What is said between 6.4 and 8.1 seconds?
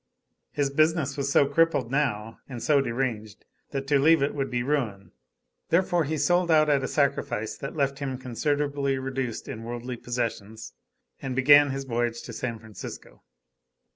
out at a sacrifice that left